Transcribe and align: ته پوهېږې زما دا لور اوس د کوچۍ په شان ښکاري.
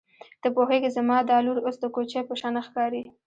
ته 0.41 0.47
پوهېږې 0.55 0.89
زما 0.97 1.17
دا 1.29 1.37
لور 1.45 1.57
اوس 1.65 1.75
د 1.81 1.85
کوچۍ 1.95 2.21
په 2.27 2.33
شان 2.39 2.55
ښکاري. 2.67 3.03